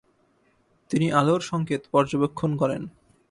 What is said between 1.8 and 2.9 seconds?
পর্যবেক্ষণ করেন।